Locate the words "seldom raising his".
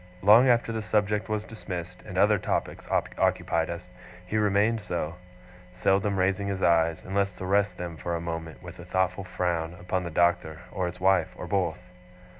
5.73-6.63